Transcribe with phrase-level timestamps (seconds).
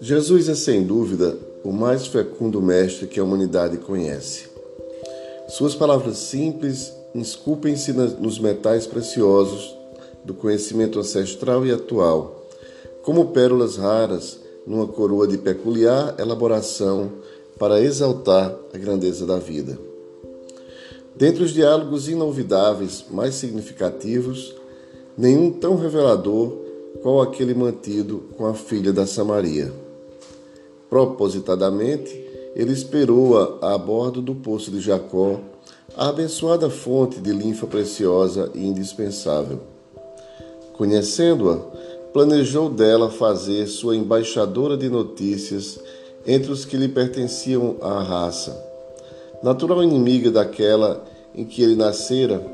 [0.00, 4.48] Jesus é sem dúvida o mais fecundo mestre que a humanidade conhece.
[5.48, 9.76] Suas palavras simples esculpem-se nos metais preciosos
[10.24, 12.46] do conhecimento ancestral e atual,
[13.02, 17.10] como pérolas raras numa coroa de peculiar elaboração
[17.58, 19.97] para exaltar a grandeza da vida.
[21.18, 24.54] Dentre os diálogos inolvidáveis mais significativos,
[25.16, 26.56] nenhum tão revelador
[27.02, 29.72] qual aquele mantido com a filha da Samaria.
[30.88, 35.40] Propositadamente, ele esperou-a a bordo do poço de Jacó,
[35.96, 39.58] a abençoada fonte de linfa preciosa e indispensável.
[40.74, 41.56] Conhecendo-a,
[42.12, 45.80] planejou dela fazer sua embaixadora de notícias
[46.24, 48.56] entre os que lhe pertenciam à raça,
[49.42, 51.04] natural inimiga daquela
[51.38, 52.44] em que ele nascera,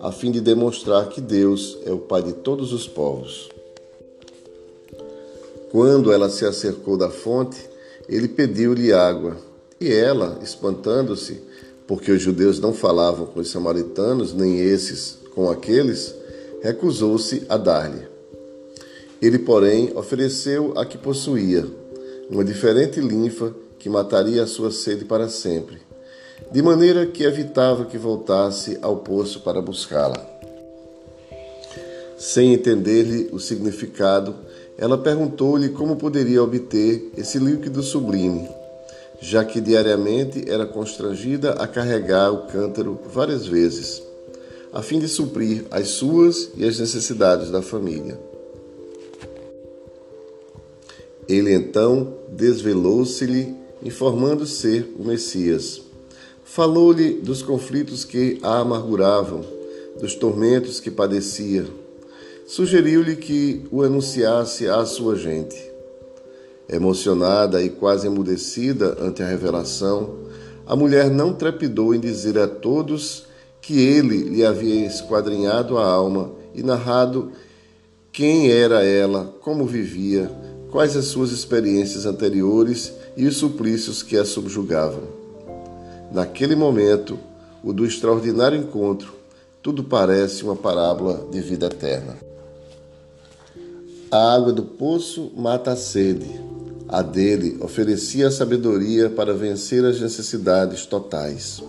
[0.00, 3.48] a fim de demonstrar que Deus é o Pai de todos os povos.
[5.70, 7.70] Quando ela se acercou da fonte,
[8.08, 9.36] ele pediu-lhe água,
[9.80, 11.40] e ela, espantando-se,
[11.86, 16.12] porque os judeus não falavam com os samaritanos, nem esses com aqueles,
[16.60, 18.08] recusou-se a dar-lhe.
[19.20, 21.64] Ele, porém, ofereceu a que possuía,
[22.28, 25.78] uma diferente linfa que mataria a sua sede para sempre,
[26.52, 30.22] de maneira que evitava que voltasse ao poço para buscá-la.
[32.18, 34.34] Sem entender-lhe o significado,
[34.76, 38.48] ela perguntou-lhe como poderia obter esse líquido sublime,
[39.18, 44.02] já que diariamente era constrangida a carregar o cântaro várias vezes,
[44.72, 48.18] a fim de suprir as suas e as necessidades da família.
[51.26, 55.91] Ele então desvelou-se-lhe, informando ser o Messias.
[56.54, 59.40] Falou-lhe dos conflitos que a amarguravam,
[59.98, 61.64] dos tormentos que padecia
[62.46, 65.56] sugeriu-lhe que o anunciasse à sua gente.
[66.68, 70.14] Emocionada e quase emudecida ante a revelação,
[70.66, 73.24] a mulher não trepidou em dizer a todos
[73.62, 77.32] que ele lhe havia esquadrinhado a alma e narrado
[78.12, 80.30] quem era ela, como vivia,
[80.70, 85.21] quais as suas experiências anteriores e os suplícios que a subjugavam.
[86.12, 87.18] Naquele momento,
[87.64, 89.14] o do extraordinário encontro,
[89.62, 92.16] tudo parece uma parábola de vida eterna.
[94.10, 96.28] A água do poço mata a sede.
[96.86, 101.62] A dele oferecia a sabedoria para vencer as necessidades totais.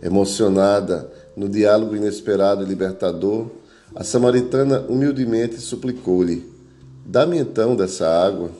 [0.00, 3.48] Emocionada no diálogo inesperado e libertador,
[3.94, 6.50] a samaritana humildemente suplicou-lhe:
[7.04, 8.50] Dá-me então dessa água.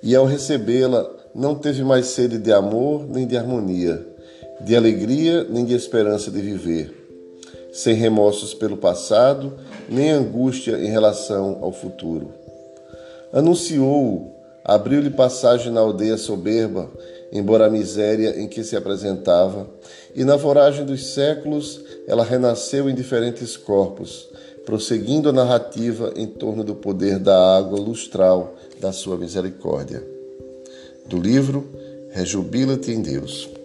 [0.00, 4.04] E ao recebê-la, não teve mais sede de amor nem de harmonia,
[4.60, 7.06] de alegria nem de esperança de viver
[7.76, 9.52] sem remorsos pelo passado,
[9.86, 12.32] nem angústia em relação ao futuro.
[13.30, 14.32] Anunciou-o,
[14.64, 16.90] abriu-lhe passagem na aldeia soberba,
[17.30, 19.68] embora a miséria em que se apresentava,
[20.14, 24.26] e na voragem dos séculos ela renasceu em diferentes corpos,
[24.64, 30.15] prosseguindo a narrativa em torno do poder da água lustral da sua misericórdia.
[31.08, 31.70] Do livro
[32.10, 33.55] Rejubila-te em Deus.